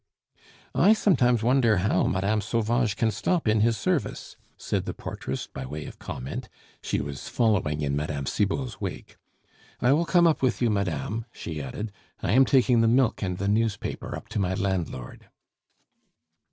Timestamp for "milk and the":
12.87-13.47